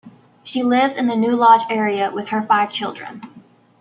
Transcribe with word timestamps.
She 0.41 0.63
lives 0.63 0.95
in 0.95 1.05
the 1.05 1.15
New 1.15 1.35
Lodge 1.35 1.61
area 1.69 2.09
with 2.09 2.29
her 2.29 2.41
five 2.41 2.71
children. 2.71 3.21